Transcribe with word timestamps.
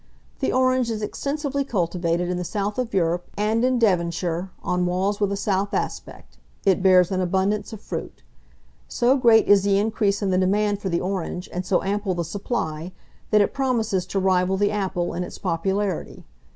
The 0.39 0.51
orange 0.51 0.89
is 0.89 1.03
extensively 1.03 1.63
cultivated 1.63 2.27
in 2.27 2.37
the 2.37 2.43
south 2.43 2.79
of 2.79 2.91
Europe, 2.91 3.27
and 3.37 3.63
in 3.63 3.77
Devonshire, 3.77 4.49
on 4.63 4.87
walls 4.87 5.19
with 5.19 5.31
a 5.31 5.35
south 5.37 5.75
aspect, 5.75 6.39
it 6.65 6.81
bears 6.81 7.11
an 7.11 7.21
abundance 7.21 7.71
of 7.71 7.81
fruit. 7.81 8.23
So 8.87 9.15
great 9.15 9.47
is 9.47 9.61
the 9.61 9.77
increase 9.77 10.23
in 10.23 10.31
the 10.31 10.39
demand 10.39 10.79
for 10.81 10.89
the 10.89 11.01
orange, 11.01 11.47
and 11.53 11.67
so 11.67 11.83
ample 11.83 12.15
the 12.15 12.25
supply, 12.25 12.93
that 13.29 13.41
it 13.41 13.53
promises 13.53 14.07
to 14.07 14.19
rival 14.19 14.57
the 14.57 14.71
apple 14.71 15.13
in 15.13 15.23
its 15.23 15.37
popularity. 15.37 16.25